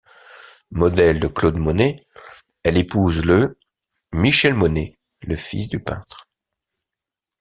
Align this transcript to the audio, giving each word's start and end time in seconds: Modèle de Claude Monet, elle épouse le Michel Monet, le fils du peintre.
Modèle 0.71 1.19
de 1.19 1.27
Claude 1.27 1.57
Monet, 1.57 2.03
elle 2.63 2.77
épouse 2.77 3.23
le 3.23 3.59
Michel 4.11 4.55
Monet, 4.55 4.97
le 5.27 5.35
fils 5.35 5.67
du 5.69 5.79
peintre. 5.79 6.27